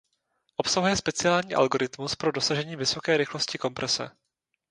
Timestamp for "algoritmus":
1.55-2.15